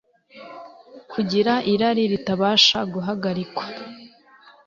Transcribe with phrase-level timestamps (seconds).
[1.11, 3.63] kugira irari ritabasha guhagarikwa